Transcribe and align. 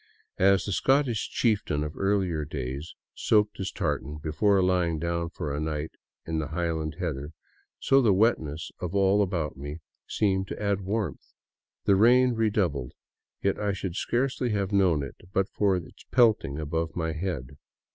As 0.39 0.65
the 0.65 0.71
Scottish 0.71 1.29
chieftain 1.29 1.83
of 1.83 1.95
earlier 1.95 2.43
days 2.43 2.95
soaked 3.13 3.57
his 3.57 3.71
tartan 3.71 4.17
before 4.17 4.63
lying 4.63 4.97
down 4.97 5.29
for 5.29 5.53
a 5.53 5.59
night 5.59 5.91
in 6.25 6.39
the 6.39 6.47
highland 6.47 6.95
heather, 6.99 7.33
so 7.77 8.01
the 8.01 8.11
wetness 8.11 8.71
of 8.79 8.95
all 8.95 9.21
about 9.21 9.57
me 9.57 9.77
seemed 10.07 10.47
to 10.47 10.59
add 10.59 10.81
warmth. 10.81 11.33
The 11.85 11.95
rain 11.95 12.33
redoubled, 12.33 12.93
yet 13.43 13.59
I 13.59 13.73
should 13.73 13.95
scarcely 13.95 14.49
have 14.49 14.71
known 14.71 15.03
it 15.03 15.17
but 15.33 15.47
for 15.49 15.75
its 15.75 16.03
pelting 16.09 16.57
above 16.57 16.95
my 16.95 17.11
head. 17.13 17.59